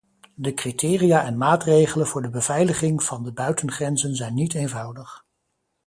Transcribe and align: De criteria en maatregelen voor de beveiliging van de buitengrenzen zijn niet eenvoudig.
De 0.35 0.53
criteria 0.53 1.23
en 1.25 1.37
maatregelen 1.37 2.07
voor 2.07 2.21
de 2.21 2.29
beveiliging 2.29 3.03
van 3.03 3.23
de 3.23 3.31
buitengrenzen 3.33 4.15
zijn 4.15 4.33
niet 4.33 4.53
eenvoudig. 4.53 5.25